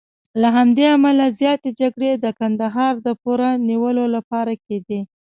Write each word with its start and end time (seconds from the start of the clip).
له 0.41 0.47
همدې 0.57 0.85
امله 0.95 1.25
زیاتې 1.39 1.69
جګړې 1.81 2.11
د 2.15 2.25
کندهار 2.39 2.93
د 3.05 3.09
پوره 3.21 3.49
نیولو 3.69 4.05
لپاره 4.15 4.53
کېدې. 4.65 4.99